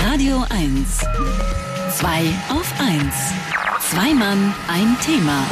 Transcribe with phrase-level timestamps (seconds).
[0.00, 1.00] Radio 1.
[1.98, 3.14] Zwei auf 1.
[3.80, 5.42] Zwei Mann, ein Thema.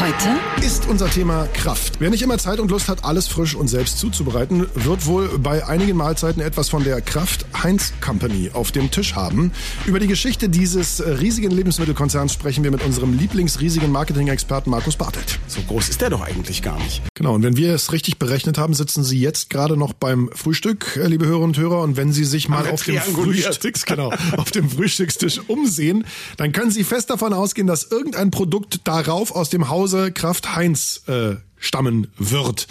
[0.00, 2.00] Heute ist unser Thema Kraft.
[2.00, 5.64] Wer nicht immer Zeit und Lust hat, alles frisch und selbst zuzubereiten, wird wohl bei
[5.64, 9.52] einigen Mahlzeiten etwas von der Kraft Heinz Company auf dem Tisch haben.
[9.86, 15.38] Über die Geschichte dieses riesigen Lebensmittelkonzerns sprechen wir mit unserem lieblingsriesigen Marketing-Experten Markus Bartelt.
[15.46, 17.00] So groß ist der doch eigentlich gar nicht.
[17.14, 20.98] Genau, und wenn wir es richtig berechnet haben, sitzen Sie jetzt gerade noch beim Frühstück,
[21.00, 24.50] äh, liebe Hörer und Hörer, und wenn Sie sich mal auf dem, Frühstücks, genau, auf
[24.50, 26.04] dem Frühstückstisch umsehen,
[26.36, 30.56] dann können Sie fest davon ausgehen, dass irgendein Produkt darauf aus dem Haus Hause Kraft
[30.56, 32.66] Heinz äh, stammen wird.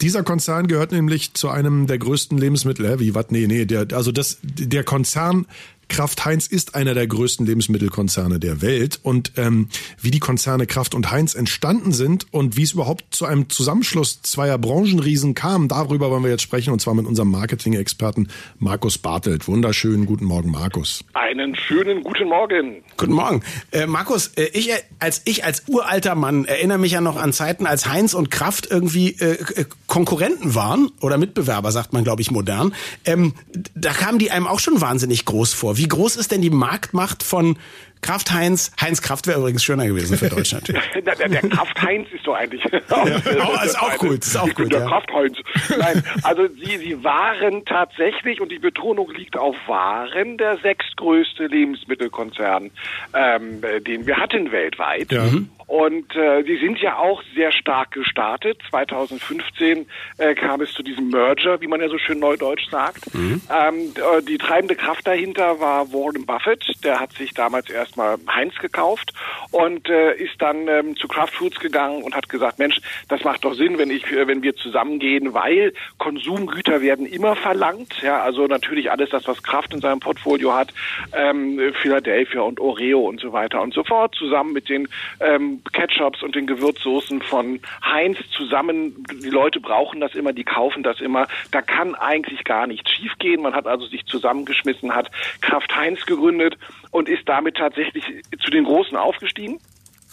[0.00, 3.26] Dieser Konzern gehört nämlich zu einem der größten Lebensmittel, äh, wie was?
[3.28, 5.46] Nee, nee, der, also das, der Konzern
[5.88, 9.68] Kraft Heinz ist einer der größten Lebensmittelkonzerne der Welt und ähm,
[10.00, 14.22] wie die Konzerne Kraft und Heinz entstanden sind und wie es überhaupt zu einem Zusammenschluss
[14.22, 18.28] zweier Branchenriesen kam, darüber wollen wir jetzt sprechen und zwar mit unserem Marketing-Experten
[18.58, 19.48] Markus Bartelt.
[19.48, 21.04] Wunderschönen guten Morgen, Markus.
[21.14, 22.82] Einen schönen guten Morgen.
[22.96, 23.42] Guten Morgen.
[23.72, 27.32] Äh, Markus, äh, ich äh, als ich als uralter Mann erinnere mich ja noch an
[27.32, 32.22] Zeiten, als Heinz und Kraft irgendwie äh, äh Konkurrenten waren oder Mitbewerber, sagt man, glaube
[32.22, 32.74] ich, modern.
[33.04, 33.34] Ähm,
[33.74, 35.76] da kamen die einem auch schon wahnsinnig groß vor.
[35.76, 37.58] Wie groß ist denn die Marktmacht von
[38.02, 38.72] Kraft Heinz?
[38.80, 40.68] Heinz Kraft wäre übrigens schöner gewesen für Deutschland.
[40.94, 42.62] der, der Kraft Heinz ist doch eigentlich.
[42.64, 44.24] ja, oh, ist auch gut.
[44.24, 44.72] Ist auch gut.
[44.72, 44.86] Der ja.
[44.86, 45.38] Kraft Heinz.
[45.78, 52.70] Nein, also sie, sie waren tatsächlich und die Betonung liegt auf waren der sechstgrößte Lebensmittelkonzern,
[53.14, 55.12] ähm, den wir hatten weltweit.
[55.12, 55.24] Ja.
[55.24, 55.50] Mhm.
[55.68, 58.58] Und äh, die sind ja auch sehr stark gestartet.
[58.70, 59.84] 2015
[60.16, 63.14] äh, kam es zu diesem Merger, wie man ja so schön neudeutsch sagt.
[63.14, 63.42] Mhm.
[63.50, 66.64] Ähm, äh, die treibende Kraft dahinter war Warren Buffett.
[66.82, 69.12] Der hat sich damals erstmal Heinz gekauft
[69.50, 73.44] und äh, ist dann ähm, zu Kraft Foods gegangen und hat gesagt, Mensch, das macht
[73.44, 78.02] doch Sinn, wenn ich, wenn wir zusammengehen, weil Konsumgüter werden immer verlangt.
[78.02, 80.72] Ja, also natürlich alles das, was Kraft in seinem Portfolio hat,
[81.12, 84.88] ähm, Philadelphia und Oreo und so weiter und so fort, zusammen mit den
[85.20, 89.04] ähm, Ketchups und den Gewürzsoßen von Heinz zusammen.
[89.22, 91.26] Die Leute brauchen das immer, die kaufen das immer.
[91.52, 93.42] Da kann eigentlich gar nichts schiefgehen.
[93.42, 96.58] Man hat also sich zusammengeschmissen, hat Kraft Heinz gegründet
[96.90, 98.04] und ist damit tatsächlich
[98.40, 99.58] zu den Großen aufgestiegen.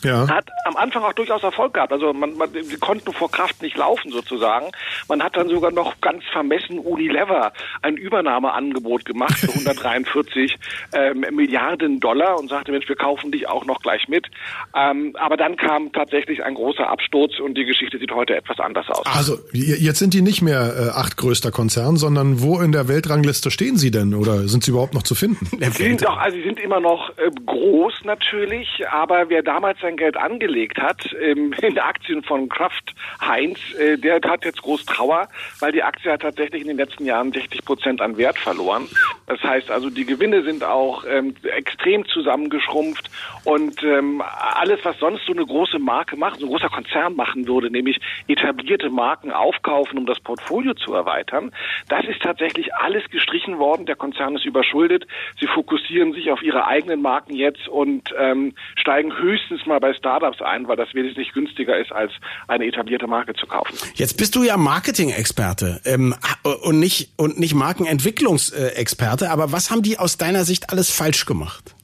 [0.03, 0.28] Ja.
[0.28, 1.91] Hat am Anfang auch durchaus Erfolg gehabt.
[1.91, 4.67] Also man, man sie konnten vor Kraft nicht laufen sozusagen.
[5.07, 10.57] Man hat dann sogar noch ganz vermessen Unilever ein Übernahmeangebot gemacht für 143
[10.94, 14.28] ähm, Milliarden Dollar und sagte, Mensch, wir kaufen dich auch noch gleich mit.
[14.75, 18.89] Ähm, aber dann kam tatsächlich ein großer Absturz und die Geschichte sieht heute etwas anders
[18.89, 19.06] aus.
[19.06, 23.77] Also jetzt sind die nicht mehr äh, achtgrößter Konzern, sondern wo in der Weltrangliste stehen
[23.77, 25.47] sie denn oder sind sie überhaupt noch zu finden?
[25.59, 29.97] Sie sind doch, also sie sind immer noch äh, groß natürlich, aber wer damals sein
[29.97, 35.28] Geld angelegt hat ähm, in Aktien von Kraft Heinz, äh, der hat jetzt groß Trauer,
[35.59, 38.88] weil die Aktie hat tatsächlich in den letzten Jahren 60 Prozent an Wert verloren.
[39.28, 43.09] Das heißt also, die Gewinne sind auch ähm, extrem zusammengeschrumpft
[43.44, 47.47] und ähm, alles, was sonst so eine große Marke macht, so ein großer Konzern machen
[47.47, 51.51] würde, nämlich etablierte Marken aufkaufen, um das Portfolio zu erweitern,
[51.90, 53.85] das ist tatsächlich alles gestrichen worden.
[53.85, 55.06] Der Konzern ist überschuldet.
[55.40, 59.94] Sie fokussieren sich auf ihre eigenen Marken jetzt und ähm, steigen höchstens mal mal bei
[59.94, 62.12] Startups ein, weil das wesentlich günstiger ist, als
[62.47, 63.75] eine etablierte Marke zu kaufen.
[63.96, 66.16] Jetzt bist du ja Marketing-Experte ähm,
[66.63, 69.30] und nicht und nicht Markenentwicklungsexperte.
[69.30, 71.75] Aber was haben die aus deiner Sicht alles falsch gemacht?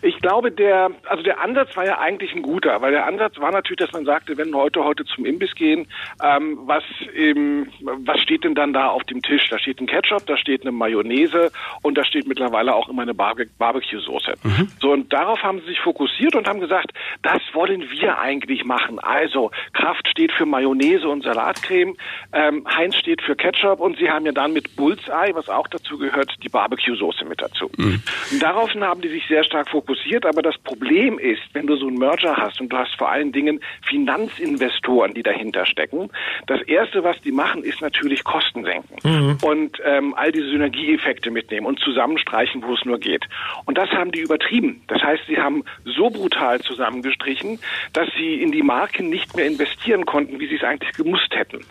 [0.00, 3.50] Ich glaube, der, also der Ansatz war ja eigentlich ein guter, weil der Ansatz war
[3.50, 5.88] natürlich, dass man sagte, wenn Leute heute zum Imbiss gehen,
[6.22, 9.48] ähm, was eben, was steht denn dann da auf dem Tisch?
[9.50, 11.50] Da steht ein Ketchup, da steht eine Mayonnaise
[11.82, 14.34] und da steht mittlerweile auch immer eine Barbecue-Soße.
[14.42, 14.68] Mhm.
[14.80, 16.92] So, und darauf haben sie sich fokussiert und haben gesagt,
[17.22, 19.00] das wollen wir eigentlich machen.
[19.00, 21.96] Also, Kraft steht für Mayonnaise und Salatcreme,
[22.32, 25.98] ähm, Heinz steht für Ketchup und sie haben ja dann mit Bullseye, was auch dazu
[25.98, 27.68] gehört, die Barbecue-Soße mit dazu.
[27.76, 28.00] Mhm.
[28.30, 31.76] Und daraufhin haben die sich sehr stark fokussiert fokussiert, aber das Problem ist, wenn du
[31.76, 36.10] so einen Merger hast und du hast vor allen Dingen Finanzinvestoren, die dahinter stecken,
[36.46, 39.38] das Erste, was die machen, ist natürlich Kosten senken mhm.
[39.42, 43.26] und ähm, all diese Synergieeffekte mitnehmen und zusammenstreichen, wo es nur geht.
[43.64, 44.82] Und das haben die übertrieben.
[44.88, 47.58] Das heißt, sie haben so brutal zusammengestrichen,
[47.92, 51.64] dass sie in die Marken nicht mehr investieren konnten, wie sie es eigentlich gemusst hätten.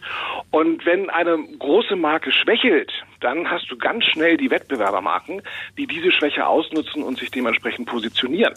[0.52, 5.42] Und wenn eine große Marke schwächelt, dann hast du ganz schnell die Wettbewerbermarken,
[5.78, 8.54] die diese Schwäche ausnutzen und sich dementsprechend positionieren.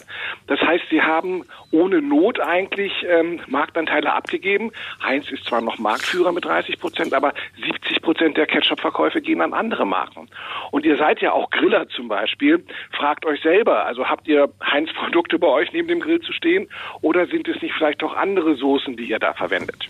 [0.47, 4.71] Das heißt, sie haben ohne Not eigentlich ähm, Marktanteile abgegeben.
[5.03, 9.53] Heinz ist zwar noch Marktführer mit 30 Prozent, aber 70 Prozent der Ketchup-Verkäufe gehen an
[9.53, 10.29] andere Marken.
[10.71, 12.63] Und ihr seid ja auch Griller zum Beispiel.
[12.91, 16.69] Fragt euch selber, also habt ihr Heinz-Produkte bei euch neben dem Grill zu stehen
[17.01, 19.89] oder sind es nicht vielleicht doch andere Soßen, die ihr da verwendet?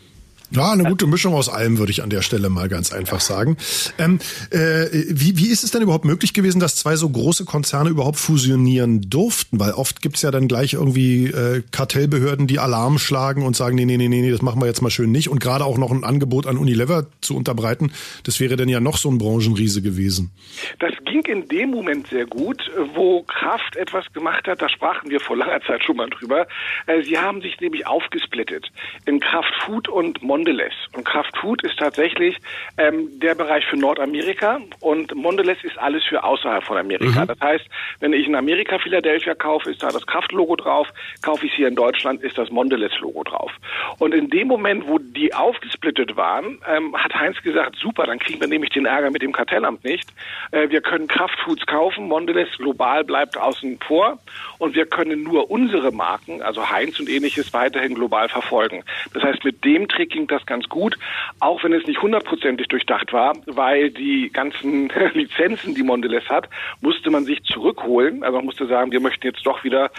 [0.53, 3.55] Ja, eine gute Mischung aus allem, würde ich an der Stelle mal ganz einfach sagen.
[3.97, 4.19] Ähm,
[4.49, 8.17] äh, wie, wie ist es denn überhaupt möglich gewesen, dass zwei so große Konzerne überhaupt
[8.17, 9.61] fusionieren durften?
[9.61, 13.85] Weil oft gibt's ja dann gleich irgendwie äh, Kartellbehörden, die Alarm schlagen und sagen, nee,
[13.85, 15.29] nee, nee, nee, das machen wir jetzt mal schön nicht.
[15.29, 17.93] Und gerade auch noch ein Angebot an Unilever zu unterbreiten,
[18.25, 20.31] das wäre dann ja noch so ein Branchenriese gewesen.
[20.79, 25.21] Das ging in dem Moment sehr gut, wo Kraft etwas gemacht hat, da sprachen wir
[25.21, 26.45] vor langer Zeit schon mal drüber.
[26.87, 28.69] Äh, sie haben sich nämlich aufgesplittet
[29.05, 30.73] in Kraft Food und Mon Mondelez.
[30.93, 32.35] Und Kraft Food ist tatsächlich
[32.79, 37.21] ähm, der Bereich für Nordamerika und Mondelez ist alles für außerhalb von Amerika.
[37.21, 37.27] Mhm.
[37.27, 37.65] Das heißt,
[37.99, 40.87] wenn ich in Amerika Philadelphia kaufe, ist da das Kraft-Logo drauf.
[41.21, 43.51] Kaufe ich es hier in Deutschland, ist das Mondelez-Logo drauf.
[43.99, 48.41] Und in dem Moment, wo die aufgesplittet waren, ähm, hat Heinz gesagt, super, dann kriegen
[48.41, 50.09] wir nämlich den Ärger mit dem Kartellamt nicht.
[50.49, 54.17] Äh, wir können Kraftfoods kaufen, Mondelez global bleibt außen vor
[54.57, 58.83] und wir können nur unsere Marken, also Heinz und ähnliches, weiterhin global verfolgen.
[59.13, 60.97] Das heißt, mit dem Trick ging das ganz gut,
[61.39, 66.49] auch wenn es nicht hundertprozentig durchdacht war, weil die ganzen Lizenzen, die Mondelez hat,
[66.81, 68.23] musste man sich zurückholen.
[68.23, 69.91] Also man musste sagen, wir möchten jetzt doch wieder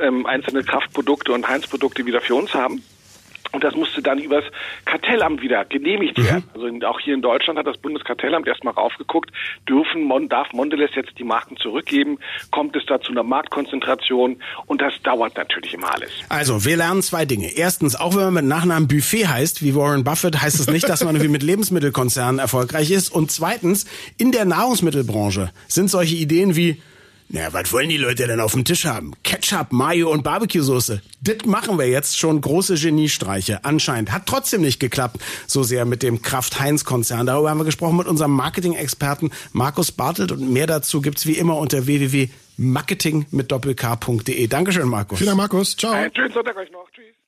[0.00, 2.82] ähm, einzelne Kraftprodukte und Heinz-Produkte wieder für uns haben.
[3.52, 4.44] Und das musste dann übers
[4.84, 6.24] Kartellamt wieder genehmigt mhm.
[6.24, 6.44] werden.
[6.54, 9.30] Also in, auch hier in Deutschland hat das Bundeskartellamt erstmal raufgeguckt,
[9.68, 12.18] dürfen Mon, darf Mondelez jetzt die Marken zurückgeben?
[12.50, 14.36] Kommt es da zu einer Marktkonzentration?
[14.66, 16.10] Und das dauert natürlich immer alles.
[16.28, 17.56] Also, wir lernen zwei Dinge.
[17.56, 20.88] Erstens, auch wenn man mit Nachnamen Buffet heißt, wie Warren Buffett, heißt es das nicht,
[20.88, 23.10] dass man wie mit Lebensmittelkonzernen erfolgreich ist.
[23.10, 23.86] Und zweitens,
[24.16, 26.80] in der Nahrungsmittelbranche sind solche Ideen wie
[27.32, 29.12] na, was wollen die Leute denn auf dem Tisch haben?
[29.22, 31.00] Ketchup, Mayo und Barbecue-Soße.
[31.20, 33.64] Das machen wir jetzt schon große Geniestreiche.
[33.64, 34.10] Anscheinend.
[34.10, 37.26] Hat trotzdem nicht geklappt, so sehr mit dem Kraft-Heinz-Konzern.
[37.26, 41.56] Darüber haben wir gesprochen mit unserem Marketing-Experten Markus Bartelt und mehr dazu gibt's wie immer
[41.56, 44.46] unter www.marketing mit doppelk.de.
[44.48, 45.18] Dankeschön, Markus.
[45.18, 45.76] Vielen Dank, Markus.
[45.76, 45.92] Ciao.
[45.92, 46.90] Einen schönen Sonntag euch noch.
[46.90, 47.19] Tschüss.